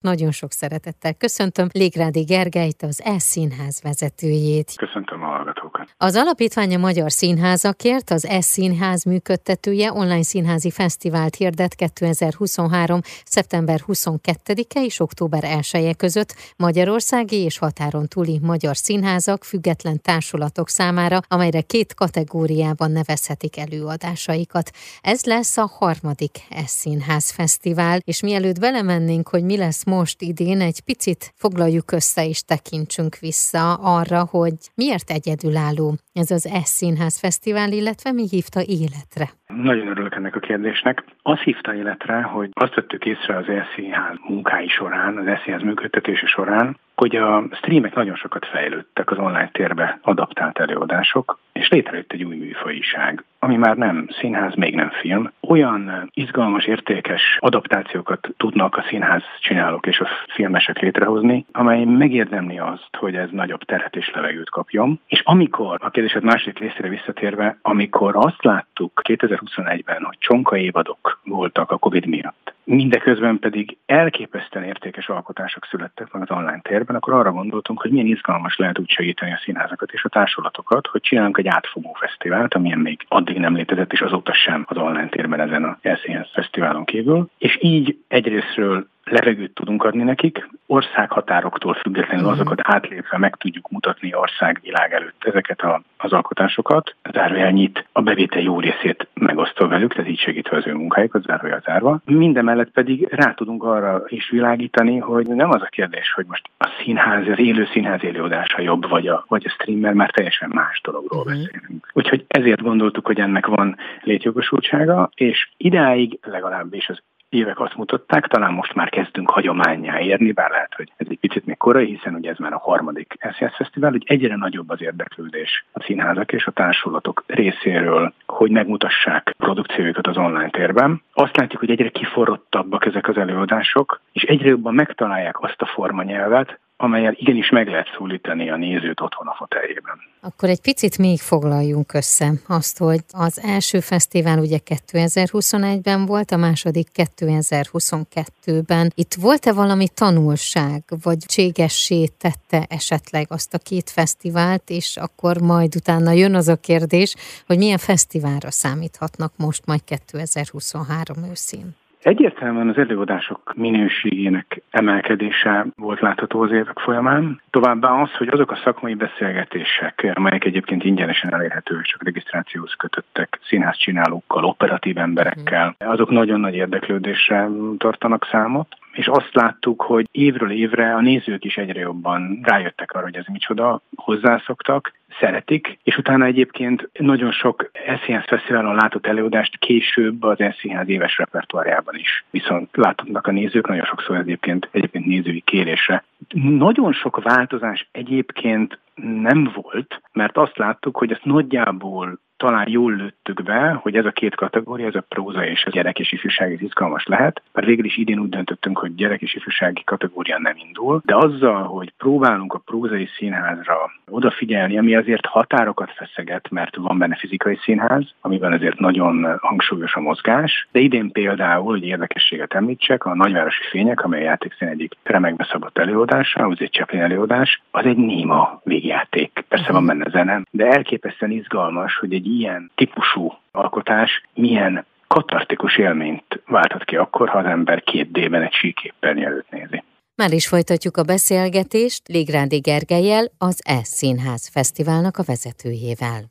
Nagyon 0.00 0.30
sok 0.30 0.52
szeretettel 0.52 1.14
köszöntöm 1.14 1.68
Légrádi 1.72 2.22
Gergelyt, 2.22 2.82
az 2.82 3.02
E-színház 3.04 3.80
vezetőjét. 3.82 4.72
Köszöntöm 4.76 5.22
a 5.22 5.26
hallgatókat. 5.26 5.59
Az 5.96 6.16
Alapítvány 6.16 6.74
a 6.74 6.78
Magyar 6.78 7.12
Színházakért, 7.12 8.10
az 8.10 8.24
E-színház 8.24 9.04
működtetője 9.04 9.92
online 9.92 10.22
színházi 10.22 10.70
fesztivált 10.70 11.34
hirdet 11.34 11.74
2023. 11.74 13.00
szeptember 13.24 13.84
22-e 13.86 14.84
és 14.84 15.00
október 15.00 15.44
1 15.44 15.68
-e 15.72 15.94
között 15.94 16.34
Magyarországi 16.56 17.36
és 17.36 17.58
határon 17.58 18.08
túli 18.08 18.38
magyar 18.42 18.76
színházak 18.76 19.44
független 19.44 20.00
társulatok 20.02 20.68
számára, 20.68 21.20
amelyre 21.28 21.60
két 21.60 21.94
kategóriában 21.94 22.90
nevezhetik 22.90 23.56
előadásaikat. 23.56 24.70
Ez 25.00 25.24
lesz 25.24 25.56
a 25.56 25.70
harmadik 25.78 26.38
E-színház 26.50 27.30
fesztivál, 27.30 28.00
és 28.04 28.20
mielőtt 28.20 28.58
belemennénk, 28.58 29.28
hogy 29.28 29.44
mi 29.44 29.56
lesz 29.56 29.84
most 29.84 30.22
idén 30.22 30.60
egy 30.60 30.80
picit 30.80 31.32
foglaljuk 31.36 31.92
össze 31.92 32.26
és 32.26 32.42
tekintsünk 32.42 33.16
vissza 33.16 33.74
arra, 33.74 34.28
hogy 34.30 34.54
miért 34.74 35.10
egyedülálló 35.10 35.79
ez 36.12 36.30
az 36.30 36.48
S 36.64 36.68
Színház 36.68 37.18
Fesztivál, 37.18 37.72
illetve 37.72 38.12
mi 38.12 38.24
hívta 38.30 38.60
életre? 38.60 39.26
Nagyon 39.46 39.86
örülök 39.86 40.14
ennek 40.14 40.36
a 40.36 40.40
kérdésnek. 40.40 41.04
Azt 41.22 41.42
hívta 41.42 41.74
életre, 41.74 42.22
hogy 42.22 42.50
azt 42.52 42.74
vettük 42.74 43.04
észre 43.04 43.36
az 43.36 43.44
Színház 43.74 44.16
munkái 44.28 44.68
során, 44.68 45.16
az 45.16 45.40
Színház 45.44 45.62
működtetése 45.62 46.26
során, 46.26 46.78
hogy 46.94 47.16
a 47.16 47.44
streamek 47.52 47.94
nagyon 47.94 48.16
sokat 48.16 48.46
fejlődtek 48.46 49.10
az 49.10 49.18
online 49.18 49.50
térbe 49.52 49.98
adaptált 50.02 50.58
előadások, 50.58 51.38
és 51.52 51.68
létrejött 51.68 52.12
egy 52.12 52.24
új 52.24 52.36
műfajiság, 52.36 53.24
ami 53.42 53.56
már 53.56 53.76
nem 53.76 54.06
színház, 54.20 54.54
még 54.54 54.74
nem 54.74 54.90
film. 54.90 55.30
Olyan 55.40 56.10
izgalmas, 56.14 56.64
értékes 56.64 57.36
adaptációkat 57.38 58.28
tudnak 58.36 58.76
a 58.76 58.84
színház 58.88 59.22
csinálók 59.40 59.86
és 59.86 60.00
a 60.00 60.08
filmesek 60.32 60.78
létrehozni, 60.78 61.46
amely 61.52 61.84
megérdemli 61.84 62.58
azt, 62.58 62.96
hogy 62.98 63.14
ez 63.14 63.28
nagyobb 63.30 63.64
teret 63.64 63.96
és 63.96 64.10
levegőt 64.14 64.50
kapjon. 64.50 65.00
És 65.06 65.22
amikor, 65.24 65.78
a 65.82 65.90
kérdésed 65.90 66.22
második 66.22 66.58
részére 66.58 66.88
visszatérve, 66.88 67.58
amikor 67.62 68.16
azt 68.16 68.44
láttuk 68.44 69.00
2021-ben, 69.08 70.02
hogy 70.02 70.16
csonka 70.18 70.56
évadok 70.56 71.20
voltak 71.24 71.70
a 71.70 71.78
Covid 71.78 72.06
miatt, 72.06 72.54
mindeközben 72.70 73.38
pedig 73.38 73.76
elképesztően 73.86 74.64
értékes 74.64 75.08
alkotások 75.08 75.66
születtek 75.70 76.12
meg 76.12 76.22
az 76.22 76.30
online 76.30 76.60
térben, 76.62 76.96
akkor 76.96 77.12
arra 77.12 77.32
gondoltunk, 77.32 77.80
hogy 77.80 77.90
milyen 77.90 78.06
izgalmas 78.06 78.56
lehet 78.56 78.78
úgy 78.78 78.90
segíteni 78.90 79.32
a 79.32 79.40
színházakat 79.44 79.92
és 79.92 80.04
a 80.04 80.08
társulatokat, 80.08 80.86
hogy 80.86 81.00
csinálunk 81.00 81.38
egy 81.38 81.46
átfogó 81.46 81.96
fesztivált, 82.00 82.54
amilyen 82.54 82.78
még 82.78 83.04
addig 83.08 83.29
nem 83.38 83.54
létezett, 83.54 83.92
és 83.92 84.00
azóta 84.00 84.32
sem 84.32 84.64
az 84.68 84.76
online 84.76 85.08
térben 85.08 85.40
ezen 85.40 85.64
a 85.64 85.78
Elszínház 85.82 86.30
fesztiválon 86.32 86.84
kívül. 86.84 87.28
És 87.38 87.58
így 87.60 87.96
egyrésztről 88.08 88.88
levegőt 89.10 89.54
tudunk 89.54 89.84
adni 89.84 90.02
nekik, 90.02 90.48
országhatároktól 90.66 91.74
függetlenül 91.74 92.24
mhm. 92.24 92.32
azokat 92.32 92.58
átlépve 92.62 93.18
meg 93.18 93.36
tudjuk 93.36 93.70
mutatni 93.70 94.14
országvilág 94.14 94.92
előtt 94.92 95.24
ezeket 95.24 95.60
a, 95.60 95.82
az 95.96 96.12
alkotásokat. 96.12 96.94
Zárójel 97.12 97.50
nyit 97.50 97.86
a 97.92 98.02
bevétel 98.02 98.42
jó 98.42 98.60
részét 98.60 99.08
megosztva 99.14 99.68
velük, 99.68 99.92
tehát 99.92 100.10
így 100.10 100.18
segítve 100.18 100.56
az 100.56 100.66
ő 100.66 100.74
munkájukat, 100.74 101.22
zárójel 101.22 101.62
zárva. 101.64 102.00
Mindemellett 102.04 102.70
pedig 102.70 103.08
rá 103.10 103.34
tudunk 103.34 103.64
arra 103.64 104.02
is 104.08 104.30
világítani, 104.30 104.98
hogy 104.98 105.26
nem 105.26 105.50
az 105.50 105.62
a 105.62 105.68
kérdés, 105.70 106.12
hogy 106.12 106.24
most 106.28 106.50
a 106.58 106.68
színház, 106.82 107.28
az 107.28 107.38
élő 107.38 107.68
színház 107.72 108.04
élőadása 108.04 108.60
jobb, 108.60 108.88
vagy 108.88 109.06
a, 109.06 109.24
vagy 109.28 109.44
a 109.46 109.50
streamer, 109.50 109.92
már 109.92 110.10
teljesen 110.10 110.50
más 110.54 110.80
dologról 110.84 111.20
uh-huh. 111.20 111.34
beszélünk. 111.34 111.90
Úgyhogy 111.92 112.24
ezért 112.28 112.62
gondoltuk, 112.62 113.06
hogy 113.06 113.20
ennek 113.20 113.46
van 113.46 113.76
létjogosultsága, 114.02 115.10
és 115.14 115.48
idáig 115.56 116.18
legalábbis 116.22 116.88
az 116.88 116.98
évek 117.30 117.60
azt 117.60 117.76
mutatták, 117.76 118.26
talán 118.26 118.52
most 118.52 118.74
már 118.74 118.88
kezdünk 118.88 119.30
hagyományá 119.30 120.00
érni, 120.00 120.32
bár 120.32 120.50
lehet, 120.50 120.74
hogy 120.74 120.92
ez 120.96 121.06
egy 121.10 121.18
picit 121.18 121.46
még 121.46 121.56
korai, 121.56 121.86
hiszen 121.86 122.14
ugye 122.14 122.30
ez 122.30 122.38
már 122.38 122.52
a 122.52 122.58
harmadik 122.58 123.18
SZSZ 123.30 123.56
Fesztivál, 123.56 123.90
hogy 123.90 124.04
egyre 124.06 124.36
nagyobb 124.36 124.70
az 124.70 124.82
érdeklődés 124.82 125.64
a 125.72 125.82
színházak 125.82 126.32
és 126.32 126.46
a 126.46 126.50
társulatok 126.50 127.24
részéről, 127.26 128.12
hogy 128.26 128.50
megmutassák 128.50 129.34
produkcióikat 129.38 130.06
az 130.06 130.16
online 130.16 130.50
térben. 130.50 131.02
Azt 131.12 131.36
látjuk, 131.36 131.60
hogy 131.60 131.70
egyre 131.70 131.88
kiforrottabbak 131.88 132.86
ezek 132.86 133.08
az 133.08 133.16
előadások, 133.16 134.00
és 134.12 134.22
egyre 134.22 134.48
jobban 134.48 134.74
megtalálják 134.74 135.42
azt 135.42 135.62
a 135.62 135.66
formanyelvet, 135.66 136.58
amelyel 136.82 137.14
igenis 137.16 137.50
meg 137.50 137.68
lehet 137.68 137.88
szólítani 137.96 138.50
a 138.50 138.56
nézőt 138.56 139.00
otthon 139.00 139.26
a 139.26 139.34
foteljében. 139.34 139.98
Akkor 140.20 140.48
egy 140.48 140.60
picit 140.60 140.98
még 140.98 141.18
foglaljunk 141.18 141.94
össze 141.94 142.32
azt, 142.46 142.78
hogy 142.78 143.00
az 143.10 143.40
első 143.42 143.80
fesztivál 143.80 144.38
ugye 144.38 144.58
2021-ben 144.64 146.06
volt, 146.06 146.30
a 146.30 146.36
második 146.36 146.88
2022-ben. 146.94 148.92
Itt 148.94 149.14
volt-e 149.14 149.52
valami 149.52 149.86
tanulság, 149.94 150.82
vagy 151.02 151.18
cségessé 151.18 152.06
tette 152.18 152.66
esetleg 152.68 153.26
azt 153.28 153.54
a 153.54 153.58
két 153.58 153.90
fesztivált, 153.90 154.70
és 154.70 154.96
akkor 154.96 155.40
majd 155.40 155.74
utána 155.76 156.12
jön 156.12 156.34
az 156.34 156.48
a 156.48 156.56
kérdés, 156.56 157.14
hogy 157.46 157.58
milyen 157.58 157.78
fesztiválra 157.78 158.50
számíthatnak 158.50 159.32
most 159.36 159.66
majd 159.66 159.84
2023 159.84 161.24
őszén? 161.30 161.79
Egyértelműen 162.02 162.68
az 162.68 162.78
előadások 162.78 163.52
minőségének 163.56 164.62
emelkedése 164.70 165.66
volt 165.76 166.00
látható 166.00 166.42
az 166.42 166.50
évek 166.50 166.78
folyamán. 166.78 167.40
Továbbá 167.50 167.88
az, 167.88 168.12
hogy 168.12 168.28
azok 168.28 168.50
a 168.50 168.60
szakmai 168.64 168.94
beszélgetések, 168.94 170.10
amelyek 170.14 170.44
egyébként 170.44 170.84
ingyenesen 170.84 171.34
elérhetőek, 171.34 171.84
csak 171.84 172.04
regisztrációhoz 172.04 172.74
kötöttek 172.74 173.38
színházcsinálókkal, 173.44 174.44
operatív 174.44 174.98
emberekkel, 174.98 175.74
azok 175.78 176.10
nagyon 176.10 176.40
nagy 176.40 176.54
érdeklődésre 176.54 177.48
tartanak 177.78 178.28
számot 178.30 178.78
és 178.92 179.06
azt 179.06 179.30
láttuk, 179.32 179.82
hogy 179.82 180.08
évről 180.10 180.50
évre 180.50 180.94
a 180.94 181.00
nézők 181.00 181.44
is 181.44 181.56
egyre 181.56 181.80
jobban 181.80 182.40
rájöttek 182.42 182.92
arra, 182.92 183.04
hogy 183.04 183.16
ez 183.16 183.26
micsoda, 183.26 183.80
hozzászoktak, 183.96 184.92
szeretik, 185.18 185.78
és 185.82 185.96
utána 185.96 186.24
egyébként 186.24 186.90
nagyon 186.92 187.32
sok 187.32 187.70
SZIHÁZ 188.04 188.24
Fesztiválon 188.26 188.74
látott 188.74 189.06
előadást 189.06 189.58
később 189.58 190.22
az 190.22 190.38
SZIHÁZ 190.58 190.88
éves 190.88 191.18
repertoárjában 191.18 191.94
is. 191.94 192.24
Viszont 192.30 192.68
láthatnak 192.72 193.26
a 193.26 193.30
nézők, 193.30 193.68
nagyon 193.68 193.84
sokszor 193.84 194.16
egyébként, 194.16 194.68
egyébként 194.70 195.06
nézői 195.06 195.40
kérésre. 195.40 196.04
Nagyon 196.34 196.92
sok 196.92 197.22
változás 197.22 197.88
egyébként 197.92 198.78
nem 199.02 199.50
volt, 199.54 200.02
mert 200.12 200.36
azt 200.36 200.56
láttuk, 200.56 200.96
hogy 200.96 201.12
ezt 201.12 201.24
nagyjából 201.24 202.18
talán 202.40 202.68
jól 202.68 202.92
lőttük 202.96 203.42
be, 203.42 203.78
hogy 203.82 203.96
ez 203.96 204.04
a 204.04 204.10
két 204.10 204.34
kategória, 204.34 204.86
ez 204.86 204.94
a 204.94 205.04
próza 205.08 205.44
és 205.46 205.64
a 205.64 205.70
gyerek 205.70 205.98
és 205.98 206.12
ifjúsági 206.12 206.64
izgalmas 206.64 207.06
lehet, 207.06 207.42
mert 207.52 207.66
végül 207.66 207.84
is 207.84 207.96
idén 207.96 208.18
úgy 208.18 208.28
döntöttünk, 208.28 208.78
hogy 208.78 208.94
gyerek 208.94 209.20
és 209.20 209.34
ifjúsági 209.34 209.84
kategória 209.84 210.38
nem 210.38 210.54
indul, 210.56 211.00
de 211.04 211.16
azzal, 211.16 211.62
hogy 211.62 211.92
próbálunk 211.98 212.54
a 212.54 212.62
prózai 212.64 213.08
színházra 213.16 213.90
odafigyelni, 214.08 214.78
ami 214.78 214.94
azért 214.94 215.26
határokat 215.26 215.92
feszeget, 215.92 216.50
mert 216.50 216.76
van 216.76 216.98
benne 216.98 217.16
fizikai 217.16 217.58
színház, 217.62 218.14
amiben 218.20 218.52
azért 218.52 218.78
nagyon 218.78 219.38
hangsúlyos 219.40 219.94
a 219.94 220.00
mozgás, 220.00 220.68
de 220.72 220.78
idén 220.78 221.12
például, 221.12 221.70
hogy 221.70 221.84
érdekességet 221.84 222.54
említsek, 222.54 223.04
a 223.04 223.14
Nagyvárosi 223.14 223.62
Fények, 223.70 224.04
amely 224.04 224.20
a 224.20 224.24
játékszín 224.24 224.68
egyik 224.68 224.96
remekbe 225.02 225.48
szabott 225.50 225.78
előadása, 225.78 226.46
az 226.46 226.56
egy 226.60 226.70
Chaplin 226.70 227.00
előadás, 227.00 227.62
az 227.70 227.84
egy 227.84 227.96
néma 227.96 228.60
végjáték. 228.64 229.39
Persze 229.50 229.72
van 229.72 229.86
benne 229.86 230.10
zene, 230.10 230.42
de 230.50 230.66
elképesztően 230.66 231.30
izgalmas, 231.30 231.96
hogy 231.96 232.12
egy 232.14 232.26
ilyen 232.26 232.70
típusú 232.74 233.32
alkotás 233.50 234.22
milyen 234.34 234.86
katartikus 235.06 235.78
élményt 235.78 236.42
válthat 236.46 236.84
ki 236.84 236.96
akkor, 236.96 237.28
ha 237.28 237.38
az 237.38 237.44
ember 237.44 237.82
két 237.82 238.10
D-ben 238.10 238.42
egy 238.42 238.52
síképpen 238.52 239.24
előtt 239.24 239.50
nézi. 239.50 239.82
Már 240.14 240.32
is 240.32 240.48
folytatjuk 240.48 240.96
a 240.96 241.02
beszélgetést 241.02 242.08
Légrádi 242.08 242.58
Gergelyel, 242.58 243.24
az 243.38 243.62
E 243.64 243.80
Színház 243.82 244.50
Fesztiválnak 244.52 245.16
a 245.16 245.22
vezetőjével. 245.26 246.22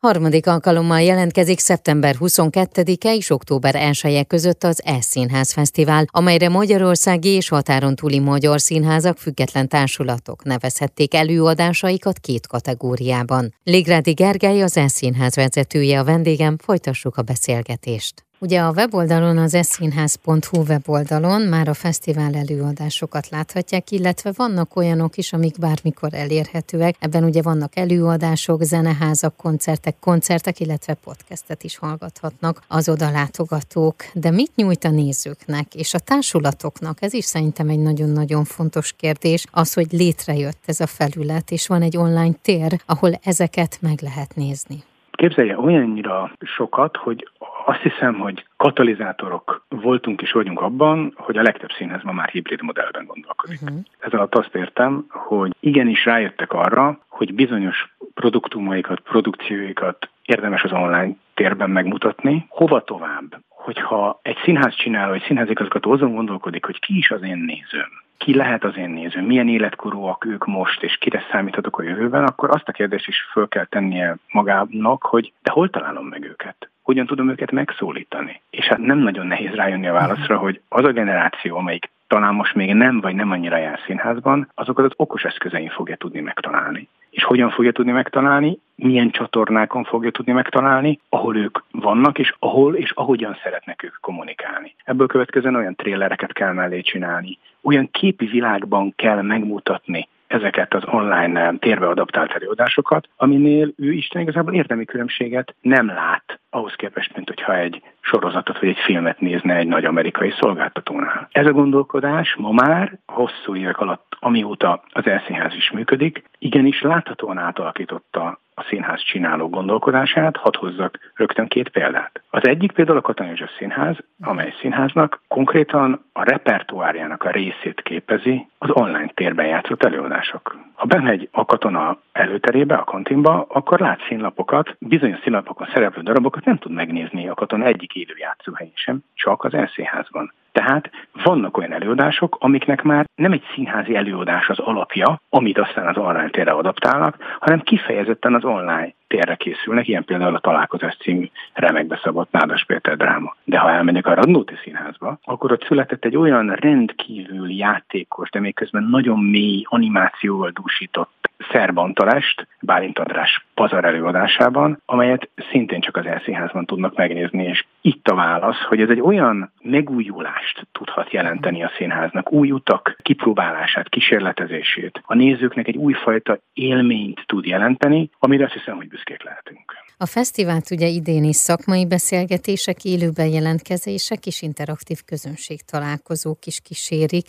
Harmadik 0.00 0.46
alkalommal 0.46 1.00
jelentkezik 1.00 1.58
szeptember 1.58 2.16
22-e 2.20 3.14
és 3.14 3.30
október 3.30 3.74
1 3.74 4.00
-e 4.02 4.24
között 4.24 4.64
az 4.64 4.82
E-Színház 4.84 5.52
Fesztivál, 5.52 6.04
amelyre 6.06 6.48
magyarországi 6.48 7.28
és 7.28 7.48
határon 7.48 7.94
túli 7.94 8.18
magyar 8.18 8.60
színházak 8.60 9.18
független 9.18 9.68
társulatok 9.68 10.44
nevezhették 10.44 11.14
előadásaikat 11.14 12.18
két 12.18 12.46
kategóriában. 12.46 13.54
Légrádi 13.62 14.12
Gergely 14.12 14.62
az 14.62 14.76
E-Színház 14.76 15.34
vezetője 15.34 15.98
a 15.98 16.04
vendégem, 16.04 16.56
folytassuk 16.58 17.16
a 17.16 17.22
beszélgetést. 17.22 18.27
Ugye 18.40 18.60
a 18.60 18.72
weboldalon, 18.72 19.38
az 19.38 19.54
eszínház.hu 19.54 20.62
weboldalon 20.68 21.42
már 21.42 21.68
a 21.68 21.74
fesztivál 21.74 22.34
előadásokat 22.34 23.28
láthatják, 23.28 23.90
illetve 23.90 24.32
vannak 24.36 24.76
olyanok 24.76 25.16
is, 25.16 25.32
amik 25.32 25.58
bármikor 25.58 26.14
elérhetőek. 26.14 26.96
Ebben 26.98 27.24
ugye 27.24 27.42
vannak 27.42 27.76
előadások, 27.76 28.62
zeneházak, 28.62 29.36
koncertek, 29.36 29.96
koncertek, 30.00 30.60
illetve 30.60 30.94
podcastet 30.94 31.62
is 31.62 31.76
hallgathatnak 31.76 32.62
az 32.68 32.88
oda 32.88 33.10
látogatók. 33.10 33.94
De 34.14 34.30
mit 34.30 34.52
nyújt 34.54 34.84
a 34.84 34.90
nézőknek 34.90 35.74
és 35.74 35.94
a 35.94 35.98
társulatoknak? 35.98 37.02
Ez 37.02 37.12
is 37.12 37.24
szerintem 37.24 37.68
egy 37.68 37.80
nagyon-nagyon 37.80 38.44
fontos 38.44 38.92
kérdés, 38.92 39.44
az, 39.50 39.72
hogy 39.72 39.92
létrejött 39.92 40.62
ez 40.66 40.80
a 40.80 40.86
felület, 40.86 41.50
és 41.50 41.66
van 41.66 41.82
egy 41.82 41.96
online 41.96 42.34
tér, 42.42 42.80
ahol 42.86 43.18
ezeket 43.22 43.78
meg 43.80 44.00
lehet 44.02 44.34
nézni. 44.34 44.82
Képzelje 45.18 45.58
olyannyira 45.58 46.30
sokat, 46.40 46.96
hogy 46.96 47.28
azt 47.66 47.80
hiszem, 47.80 48.14
hogy 48.14 48.46
katalizátorok 48.56 49.64
voltunk 49.68 50.22
és 50.22 50.32
vagyunk 50.32 50.60
abban, 50.60 51.12
hogy 51.16 51.36
a 51.36 51.42
legtöbb 51.42 51.70
színház 51.70 52.02
ma 52.02 52.12
már 52.12 52.28
hibrid 52.28 52.62
modellben 52.62 53.04
gondolkodik. 53.06 53.60
Uh-huh. 53.62 53.78
Ez 53.98 54.12
alatt 54.12 54.34
azt 54.34 54.54
értem, 54.54 55.04
hogy 55.08 55.54
igenis 55.60 56.04
rájöttek 56.04 56.52
arra, 56.52 56.98
hogy 57.08 57.34
bizonyos 57.34 57.94
produktumaikat, 58.14 59.00
produkcióikat 59.00 60.08
érdemes 60.24 60.62
az 60.62 60.72
online 60.72 61.16
térben 61.34 61.70
megmutatni. 61.70 62.46
Hova 62.48 62.84
tovább? 62.84 63.40
Hogyha 63.48 64.20
egy 64.22 64.38
színház 64.44 64.74
csináló, 64.74 65.12
egy 65.12 65.24
színházigazgató 65.26 65.90
azon 65.90 66.14
gondolkodik, 66.14 66.64
hogy 66.64 66.78
ki 66.78 66.96
is 66.96 67.10
az 67.10 67.22
én 67.22 67.38
nézőm, 67.38 67.90
ki 68.18 68.34
lehet 68.34 68.64
az 68.64 68.76
én 68.76 68.90
nézőm, 68.90 69.24
milyen 69.24 69.48
életkorúak 69.48 70.24
ők 70.24 70.46
most, 70.46 70.82
és 70.82 70.96
kire 70.96 71.22
számíthatok 71.30 71.78
a 71.78 71.82
jövőben, 71.82 72.24
akkor 72.24 72.50
azt 72.50 72.68
a 72.68 72.72
kérdést 72.72 73.08
is 73.08 73.28
föl 73.32 73.48
kell 73.48 73.64
tennie 73.64 74.16
magának, 74.32 75.02
hogy 75.02 75.32
de 75.42 75.50
hol 75.50 75.70
találom 75.70 76.06
meg 76.06 76.24
őket? 76.24 76.68
Hogyan 76.82 77.06
tudom 77.06 77.30
őket 77.30 77.50
megszólítani? 77.50 78.40
És 78.50 78.66
hát 78.66 78.78
nem 78.78 78.98
nagyon 78.98 79.26
nehéz 79.26 79.50
rájönni 79.50 79.86
a 79.86 79.92
válaszra, 79.92 80.38
hogy 80.38 80.60
az 80.68 80.84
a 80.84 80.92
generáció, 80.92 81.56
amelyik 81.56 81.90
talán 82.08 82.34
most 82.34 82.54
még 82.54 82.74
nem 82.74 83.00
vagy 83.00 83.14
nem 83.14 83.30
annyira 83.30 83.56
jár 83.56 83.80
színházban, 83.86 84.50
azokat 84.54 84.84
az 84.84 84.92
okos 84.96 85.24
eszközein 85.24 85.70
fogja 85.70 85.96
tudni 85.96 86.20
megtalálni. 86.20 86.88
És 87.10 87.24
hogyan 87.24 87.50
fogja 87.50 87.72
tudni 87.72 87.92
megtalálni? 87.92 88.58
Milyen 88.74 89.10
csatornákon 89.10 89.84
fogja 89.84 90.10
tudni 90.10 90.32
megtalálni, 90.32 91.00
ahol 91.08 91.36
ők 91.36 91.58
vannak, 91.70 92.18
és 92.18 92.34
ahol 92.38 92.74
és 92.74 92.90
ahogyan 92.94 93.38
szeretnek 93.42 93.82
ők 93.82 93.96
kommunikálni. 94.00 94.74
Ebből 94.84 95.06
következően 95.06 95.54
olyan 95.54 95.74
trélereket 95.74 96.32
kell 96.32 96.52
mellé 96.52 96.80
csinálni, 96.80 97.38
olyan 97.62 97.90
képi 97.90 98.26
világban 98.26 98.92
kell 98.96 99.22
megmutatni 99.22 100.08
ezeket 100.28 100.74
az 100.74 100.82
online 100.86 101.54
térbe 101.58 101.86
adaptált 101.86 102.32
előadásokat, 102.32 103.08
aminél 103.16 103.72
ő 103.76 103.92
Isten 103.92 104.22
igazából 104.22 104.54
érdemi 104.54 104.84
különbséget 104.84 105.54
nem 105.60 105.86
lát 105.86 106.40
ahhoz 106.50 106.74
képest, 106.74 107.14
mint 107.14 107.28
hogyha 107.28 107.56
egy 107.56 107.82
sorozatot 108.00 108.58
vagy 108.58 108.68
egy 108.68 108.78
filmet 108.78 109.20
nézne 109.20 109.56
egy 109.56 109.66
nagy 109.66 109.84
amerikai 109.84 110.34
szolgáltatónál. 110.40 111.28
Ez 111.32 111.46
a 111.46 111.52
gondolkodás 111.52 112.34
ma 112.34 112.50
már 112.52 112.98
hosszú 113.06 113.56
évek 113.56 113.80
alatt, 113.80 114.16
amióta 114.20 114.82
az 114.92 115.06
elszínház 115.06 115.54
is 115.54 115.70
működik, 115.70 116.22
igenis 116.38 116.82
láthatóan 116.82 117.38
átalakította 117.38 118.38
a 118.58 118.64
színház 118.68 119.02
csináló 119.02 119.48
gondolkodását, 119.48 120.36
hadd 120.36 120.56
hozzak 120.56 120.98
rögtön 121.14 121.46
két 121.46 121.68
példát. 121.68 122.22
Az 122.30 122.46
egyik 122.46 122.72
például 122.72 122.98
a 122.98 123.00
Katona 123.00 123.28
József 123.28 123.50
Színház, 123.58 123.96
amely 124.20 124.54
színháznak 124.60 125.20
konkrétan 125.28 126.04
a 126.12 126.24
repertoárjának 126.24 127.24
a 127.24 127.30
részét 127.30 127.82
képezi 127.82 128.46
az 128.58 128.70
online 128.72 129.10
térben 129.14 129.46
játszott 129.46 129.84
előadások. 129.84 130.56
Ha 130.74 130.86
bemegy 130.86 131.28
a 131.32 131.44
katona 131.44 131.98
előterébe, 132.12 132.74
a 132.74 132.84
kantinba, 132.84 133.46
akkor 133.48 133.80
lát 133.80 134.00
színlapokat, 134.08 134.76
bizonyos 134.78 135.18
színlapokon 135.22 135.68
szereplő 135.72 136.02
darabokat 136.02 136.44
nem 136.44 136.58
tud 136.58 136.72
megnézni 136.72 137.28
a 137.28 137.34
katona 137.34 137.64
egyik 137.64 137.94
élő 137.94 138.14
játszóhelyén 138.16 138.72
sem, 138.74 138.98
csak 139.14 139.44
az 139.44 139.54
elszínházban. 139.54 140.32
Tehát 140.58 140.90
vannak 141.12 141.56
olyan 141.56 141.72
előadások, 141.72 142.36
amiknek 142.40 142.82
már 142.82 143.04
nem 143.14 143.32
egy 143.32 143.42
színházi 143.54 143.96
előadás 143.96 144.48
az 144.48 144.58
alapja, 144.58 145.20
amit 145.28 145.58
aztán 145.58 145.86
az 145.86 145.96
online 145.96 146.30
térre 146.30 146.50
adaptálnak, 146.50 147.16
hanem 147.40 147.60
kifejezetten 147.60 148.34
az 148.34 148.44
online 148.44 148.94
térre 149.08 149.34
készülnek, 149.34 149.88
ilyen 149.88 150.04
például 150.04 150.34
a 150.34 150.40
Találkozás 150.40 150.96
című 150.96 151.28
remekbe 151.52 152.00
szabott 152.02 152.30
Nádas 152.30 152.64
Péter 152.64 152.96
dráma. 152.96 153.36
De 153.44 153.58
ha 153.58 153.70
elmegyek 153.70 154.06
a 154.06 154.14
Radnóti 154.14 154.54
Színházba, 154.62 155.18
akkor 155.24 155.52
ott 155.52 155.64
született 155.64 156.04
egy 156.04 156.16
olyan 156.16 156.54
rendkívül 156.54 157.50
játékos, 157.50 158.30
de 158.30 158.40
még 158.40 158.54
közben 158.54 158.82
nagyon 158.82 159.18
mély 159.18 159.62
animációval 159.68 160.50
dúsított 160.50 161.28
szerbantalest 161.50 162.46
Bálint 162.60 162.98
András 162.98 163.46
pazar 163.54 163.84
előadásában, 163.84 164.82
amelyet 164.84 165.28
szintén 165.50 165.80
csak 165.80 165.96
az 165.96 166.06
elszínházban 166.06 166.64
tudnak 166.66 166.96
megnézni, 166.96 167.44
és 167.44 167.64
itt 167.80 168.08
a 168.08 168.14
válasz, 168.14 168.62
hogy 168.68 168.80
ez 168.80 168.88
egy 168.88 169.00
olyan 169.00 169.52
megújulást 169.62 170.66
tudhat 170.72 171.12
jelenteni 171.12 171.62
a 171.62 171.70
színháznak, 171.76 172.32
új 172.32 172.50
utak 172.50 172.96
kipróbálását, 173.02 173.88
kísérletezését, 173.88 175.02
a 175.04 175.14
nézőknek 175.14 175.68
egy 175.68 175.76
újfajta 175.76 176.38
élményt 176.52 177.22
tud 177.26 177.46
jelenteni, 177.46 178.10
amire 178.18 178.44
azt 178.44 178.52
hiszem, 178.52 178.76
hogy 178.76 178.88
büszkék 178.98 179.22
lehetünk. 179.22 179.72
A 179.98 180.06
fesztivált 180.06 180.70
ugye 180.70 180.86
idén 180.86 181.24
is 181.24 181.36
szakmai 181.36 181.86
beszélgetések, 181.86 182.84
élőben 182.84 183.26
jelentkezések 183.26 184.26
és 184.26 184.42
interaktív 184.42 184.98
közönség 185.06 185.58
találkozók 185.72 186.46
is 186.46 186.60
kísérik. 186.60 187.26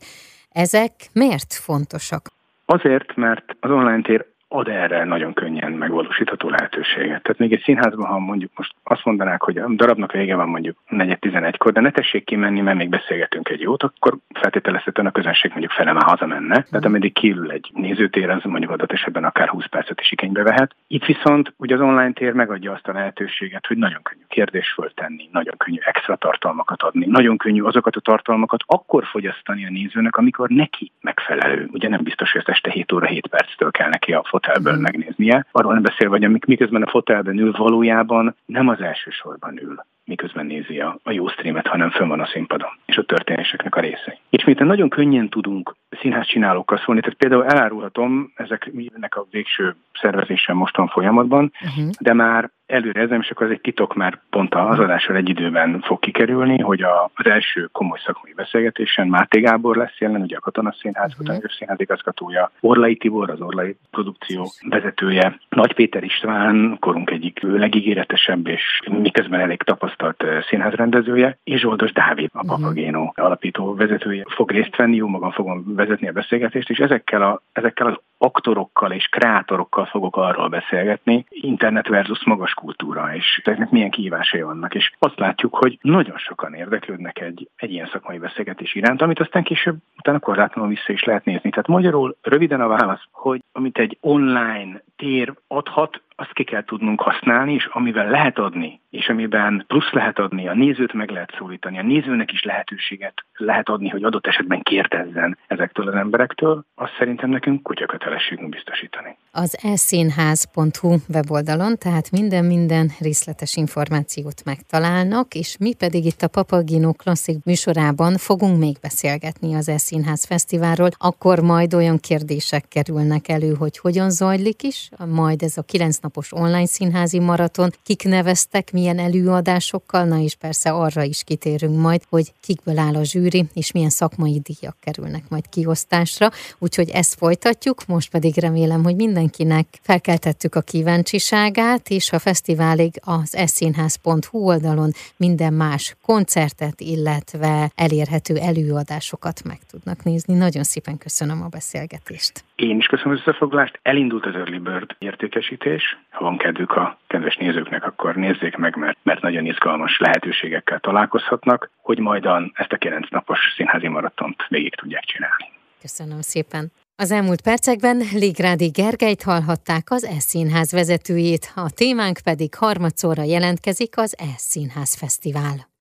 Ezek 0.52 0.92
miért 1.14 1.54
fontosak? 1.54 2.24
Azért, 2.66 3.16
mert 3.16 3.46
az 3.60 3.72
online 3.72 4.02
tér 4.02 4.26
ad 4.52 4.68
erre 4.68 5.04
nagyon 5.04 5.34
könnyen 5.34 5.72
megvalósítható 5.72 6.50
lehetőséget. 6.50 7.22
Tehát 7.22 7.38
még 7.38 7.54
egy 7.54 7.62
színházban, 7.62 8.08
ha 8.08 8.20
mondjuk 8.20 8.52
most 8.56 8.74
azt 8.84 9.06
mondanák, 9.06 9.42
hogy 9.42 9.58
a 9.58 9.68
darabnak 9.68 10.12
vége 10.12 10.36
van 10.36 10.50
mondjuk 10.50 10.78
4-11-kor, 10.90 11.72
de 11.72 11.82
ne 11.82 11.92
tessék 11.92 12.26
kimenni, 12.26 12.62
mert 12.62 12.78
még 12.78 12.90
beszélgetünk 12.90 13.50
egy 13.50 13.62
jót, 13.62 13.84
akkor 13.84 14.18
feltételezhetően 14.34 15.08
a 15.08 15.12
közönség 15.12 15.52
mondjuk 15.52 15.72
fele 15.72 15.94
már 15.94 16.04
hazamenne. 16.04 16.62
Tehát 16.62 16.86
ameddig 16.86 17.14
kiül 17.14 17.52
egy 17.52 17.70
nézőtér, 17.74 18.30
az 18.30 18.44
mondjuk 18.44 18.72
adott 18.72 18.92
esetben 18.92 19.24
akár 19.24 19.48
20 19.48 19.66
percet 19.70 20.00
is 20.02 20.12
igénybe 20.12 20.44
vehet. 20.44 20.76
Itt 20.88 21.06
viszont 21.06 21.54
ugye 21.58 21.76
az 21.76 21.82
online 21.82 22.12
tér 22.12 22.34
megadja 22.34 22.72
azt 22.72 22.88
a 22.88 22.94
lehetőséget, 22.94 23.66
hogy 23.66 23.78
nagyon 23.78 24.02
könnyű 24.02 24.24
kérdés 24.28 24.72
föltenni, 24.72 25.30
nagyon 25.32 25.58
könnyű 25.58 25.80
extra 25.82 26.16
tartalmakat 26.16 26.82
adni, 26.82 27.06
nagyon 27.06 27.38
könnyű 27.38 27.62
azokat 27.62 27.96
a 27.96 28.00
tartalmakat 28.00 28.64
akkor 28.66 29.06
fogyasztani 29.06 29.66
a 29.66 29.70
nézőnek, 29.70 30.16
amikor 30.16 30.50
neki 30.50 30.92
megfelelő. 31.02 31.70
Ugye 31.72 31.90
nem 31.90 32.04
biztos, 32.04 32.32
hogy 32.32 32.42
este 32.46 32.72
7 32.72 32.92
óra 32.92 33.06
7 33.06 33.28
perctől 33.28 33.72
kell 33.72 33.90
neki 33.90 34.14
a 34.14 34.24
fotelből 34.42 34.80
megnéznie. 34.80 35.46
Arról 35.52 35.74
nem 35.74 35.82
beszél, 35.82 36.10
hogy 36.10 36.24
amik 36.24 36.46
miközben 36.46 36.84
a 36.84 36.90
fotelben 36.90 37.38
ül, 37.38 37.52
valójában 37.52 38.36
nem 38.46 38.68
az 38.68 38.82
első 38.82 39.10
sorban 39.12 39.60
ül 39.62 39.84
miközben 40.10 40.46
nézi 40.46 40.80
a, 40.80 41.00
a 41.04 41.12
jó 41.12 41.28
streamet, 41.28 41.68
hanem 41.68 41.90
fönn 41.90 42.08
van 42.08 42.20
a 42.20 42.26
színpadon, 42.26 42.70
és 42.86 42.98
a 42.98 43.04
történéseknek 43.04 43.76
a 43.76 43.80
részei. 43.80 44.18
És 44.30 44.44
miután 44.44 44.68
nagyon 44.68 44.90
könnyen 44.90 45.30
tudunk 45.30 45.76
színház 46.02 46.26
csinálókkal 46.26 46.78
szólni, 46.86 47.02
tehát 47.02 47.18
például 47.18 47.46
elárulhatom, 47.46 48.32
ezeknek 48.36 49.16
a 49.16 49.26
végső 49.32 49.76
szervezésen 50.02 50.56
most 50.56 50.78
van 50.78 50.88
folyamatban, 50.88 51.52
uh-huh. 51.62 51.90
de 52.00 52.14
már 52.14 52.50
előre 52.70 53.02
ezem, 53.02 53.20
és 53.20 53.30
akkor 53.30 53.46
ez 53.46 53.52
egy 53.52 53.62
titok, 53.62 53.96
már 53.96 54.20
pont 54.30 54.56
az 54.56 54.80
adással 54.80 55.16
egy 55.16 55.30
időben 55.30 55.82
fog 55.82 56.00
kikerülni, 56.00 56.60
hogy 56.62 56.82
a, 56.82 57.12
az 57.14 57.26
első 57.26 57.70
komoly 57.72 58.00
szakmai 58.06 58.34
beszélgetésen 58.36 59.08
Máté 59.08 59.40
Gábor 59.40 59.76
lesz 59.76 59.98
jelen, 59.98 60.22
ugye 60.22 60.38
a 60.38 60.40
Katona 60.40 60.74
Színház, 60.80 61.12
uh-huh. 61.12 61.28
Katona 61.28 61.54
Színház 61.58 61.80
igazgatója, 61.80 62.52
Orlai 62.60 62.96
Tibor, 62.96 63.30
az 63.30 63.42
Orlai 63.42 63.76
produkció 63.92 64.52
vezetője, 64.70 65.40
Nagy 65.50 65.74
Péter 65.74 66.04
István, 66.04 66.78
korunk 66.80 67.10
egyik 67.10 67.40
legígéretesebb 67.42 68.48
és 68.48 68.82
miközben 69.02 69.40
elég 69.40 69.64
tapasztalt 69.64 70.24
színházrendezője, 70.50 71.38
és 71.44 71.60
Zsoldos 71.60 71.92
Dávid, 71.92 72.30
a 72.34 72.46
Papagéno 72.48 73.00
uh-huh. 73.00 73.26
alapító 73.26 73.76
vezetője 73.76 74.24
fog 74.28 74.52
részt 74.52 74.76
venni, 74.76 74.96
jó 74.96 75.08
magam 75.08 75.32
fogom 75.32 75.64
vezetni 75.76 76.08
a 76.08 76.12
beszélgetést, 76.12 76.70
és 76.70 76.78
ezekkel, 76.78 77.22
a, 77.22 77.42
ezekkel 77.52 77.88
az 77.88 77.98
aktorokkal 78.22 78.92
és 78.92 79.08
kreátorokkal 79.08 79.86
fogok 79.86 80.18
arról 80.18 80.48
beszélgetni, 80.48 81.26
internet 81.30 81.88
versus 81.88 82.26
magas 82.26 82.54
kultúra, 82.54 83.16
és 83.16 83.42
ezeknek 83.44 83.70
milyen 83.70 83.90
kihívásai 83.90 84.42
vannak. 84.42 84.76
És 84.76 84.92
azt 85.00 85.20
látjuk, 85.20 85.56
hogy 85.56 85.78
nagyon 85.82 86.18
sokan 86.18 86.54
érdeklődnek 86.54 87.20
egy, 87.20 87.50
egy 87.56 87.72
ilyen 87.72 87.90
szakmai 87.92 88.18
beszélgetés 88.18 88.76
iránt, 88.76 89.02
amit 89.02 89.20
aztán 89.20 89.44
később 89.44 89.78
utána 89.98 90.20
korlátlanul 90.20 90.70
vissza 90.70 90.94
is 90.94 91.04
lehet 91.04 91.26
nézni. 91.26 91.50
Tehát 91.50 91.68
magyarul 91.68 92.16
röviden 92.22 92.62
a 92.62 92.68
válasz, 92.68 93.04
hogy 93.12 93.44
amit 93.52 93.78
egy 93.78 93.98
online 94.02 94.82
tér 95.00 95.34
adhat, 95.48 96.02
azt 96.16 96.34
ki 96.34 96.44
kell 96.44 96.64
tudnunk 96.64 97.02
használni, 97.02 97.54
és 97.54 97.66
amivel 97.66 98.10
lehet 98.10 98.38
adni, 98.38 98.82
és 98.90 99.10
amiben 99.10 99.64
plusz 99.68 99.92
lehet 99.92 100.20
adni, 100.20 100.48
a 100.48 100.54
nézőt 100.54 100.94
meg 100.94 101.10
lehet 101.10 101.36
szólítani, 101.38 101.80
a 101.80 101.84
nézőnek 101.84 102.32
is 102.32 102.44
lehetőséget 102.44 103.14
lehet 103.34 103.70
adni, 103.70 103.90
hogy 103.90 104.04
adott 104.04 104.28
esetben 104.28 104.62
kérdezzen 104.62 105.38
ezektől 105.48 105.88
az 105.88 105.94
emberektől, 105.94 106.64
azt 106.76 106.96
szerintem 106.98 107.30
nekünk 107.30 107.64
kutyakötelességünk 107.64 108.50
biztosítani. 108.50 109.18
Az 109.42 109.58
elszínház.hu 109.62 110.96
weboldalon, 111.08 111.78
tehát 111.78 112.12
minden-minden 112.12 112.92
részletes 113.00 113.56
információt 113.56 114.44
megtalálnak, 114.44 115.36
és 115.36 115.56
mi 115.60 115.74
pedig 115.74 116.06
itt 116.06 116.22
a 116.22 116.28
Papagino 116.28 116.94
Klasszik 116.94 117.44
műsorában 117.44 118.18
fogunk 118.18 118.60
még 118.60 118.78
beszélgetni 118.82 119.54
az 119.54 119.70
Elszínház 119.70 120.26
Fesztiválról, 120.26 120.90
akkor 120.98 121.40
majd 121.40 121.74
olyan 121.74 122.00
kérdések 122.00 122.68
kerülnek 122.68 123.28
elő, 123.28 123.54
hogy 123.54 123.78
hogyan 123.78 124.10
zajlik 124.10 124.64
is, 124.64 124.90
majd 125.08 125.44
ez 125.44 125.58
a 125.58 125.62
kilenc 125.62 125.98
napos 125.98 126.34
online 126.34 126.66
színházi 126.66 127.20
maraton, 127.20 127.74
kik 127.84 128.04
neveztek, 128.04 128.72
milyen 128.72 129.00
előadásokkal, 129.00 130.04
na 130.04 130.20
és 130.20 130.36
persze 130.36 130.70
arra 130.70 131.04
is 131.04 131.24
kitérünk 131.24 131.80
majd, 131.80 132.02
hogy 132.10 132.34
kikből 132.42 132.78
áll 132.78 132.96
a 132.96 133.04
zsűri, 133.04 133.50
és 133.54 133.72
milyen 133.72 133.90
szakmai 133.90 134.42
díjak 134.44 134.78
kerülnek 134.80 135.24
majd 135.30 135.50
kiosztásra. 135.50 136.30
Úgyhogy 136.58 136.90
ezt 136.90 137.16
folytatjuk, 137.16 137.86
most 137.86 138.10
pedig 138.10 138.38
remélem, 138.38 138.84
hogy 138.84 138.96
minden 138.96 139.28
mindenkinek 139.30 139.80
felkeltettük 139.82 140.56
a 140.56 140.62
kíváncsiságát, 140.62 141.90
és 141.90 142.12
a 142.12 142.20
fesztiválig 142.20 142.92
az 143.06 143.36
eszínház.hu 143.36 144.38
oldalon 144.52 144.92
minden 145.18 145.54
más 145.54 145.96
koncertet, 146.06 146.78
illetve 146.94 147.70
elérhető 147.76 148.36
előadásokat 148.52 149.38
meg 149.44 149.60
tudnak 149.72 150.04
nézni. 150.04 150.34
Nagyon 150.34 150.64
szépen 150.64 150.98
köszönöm 150.98 151.42
a 151.42 151.48
beszélgetést. 151.48 152.34
Én 152.56 152.78
is 152.78 152.86
köszönöm 152.86 153.14
az 153.14 153.20
összefoglalást. 153.20 153.80
Elindult 153.82 154.26
az 154.26 154.36
Early 154.36 154.58
Bird 154.58 154.96
értékesítés. 155.00 155.84
Ha 156.10 156.24
van 156.24 156.38
kedvük 156.38 156.72
a 156.72 156.98
kedves 157.08 157.36
nézőknek, 157.36 157.84
akkor 157.84 158.16
nézzék 158.16 158.56
meg, 158.56 158.76
mert, 158.76 158.98
mert 159.04 159.22
nagyon 159.22 159.46
izgalmas 159.46 159.98
lehetőségekkel 160.00 160.80
találkozhatnak, 160.80 161.70
hogy 161.82 162.00
majd 162.00 162.26
ezt 162.54 162.72
a 162.72 162.78
kilenc 162.78 163.10
napos 163.10 163.40
színházi 163.56 163.88
maratont 163.88 164.46
végig 164.48 164.76
tudják 164.76 165.04
csinálni. 165.04 165.46
Köszönöm 165.82 166.22
szépen. 166.22 166.72
Az 167.02 167.12
elmúlt 167.12 167.42
percekben 167.42 168.04
Ligrádi 168.14 168.68
Gergelyt 168.68 169.24
hallhatták 169.24 169.92
az 169.92 170.04
E-színház 170.04 170.72
vezetőjét, 170.72 171.52
a 171.56 171.70
témánk 171.70 172.20
pedig 172.24 172.56
harmadszorra 172.56 173.24
jelentkezik 173.24 173.98
az 173.98 174.16
E-színház 174.18 174.96
fesztivál. 174.96 175.70